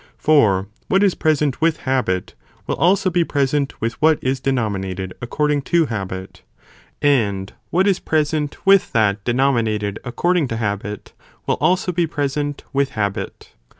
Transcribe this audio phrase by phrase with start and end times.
[0.17, 2.33] For what is present with habit
[2.65, 6.41] will also be present with what is denominated according to habit,
[7.03, 11.13] and what is present with that denominated according to habit,
[11.45, 13.53] will also be present with habit..